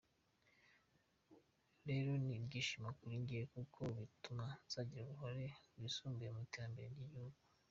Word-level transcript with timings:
Rero 1.89 2.11
ni 2.23 2.33
ibyishimo 2.37 2.89
kuri 2.99 3.15
jyewe 3.27 3.45
kuko 3.55 3.79
bituma 3.97 4.45
nzagira 4.65 5.01
uruhare 5.05 5.45
rwisumbuye 5.75 6.29
mu 6.35 6.41
iterambere 6.47 6.87
ry’igihugu. 6.93 7.39